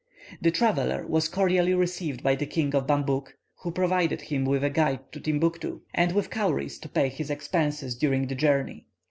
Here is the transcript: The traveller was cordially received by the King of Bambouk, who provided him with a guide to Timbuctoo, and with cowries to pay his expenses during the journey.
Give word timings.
The 0.41 0.49
traveller 0.49 1.05
was 1.05 1.27
cordially 1.29 1.75
received 1.75 2.23
by 2.23 2.33
the 2.33 2.47
King 2.47 2.73
of 2.73 2.87
Bambouk, 2.87 3.35
who 3.61 3.69
provided 3.69 4.21
him 4.21 4.45
with 4.45 4.63
a 4.63 4.69
guide 4.71 5.11
to 5.11 5.19
Timbuctoo, 5.19 5.81
and 5.93 6.11
with 6.13 6.31
cowries 6.31 6.79
to 6.79 6.89
pay 6.89 7.07
his 7.07 7.29
expenses 7.29 7.95
during 7.95 8.25
the 8.25 8.33
journey. 8.33 8.87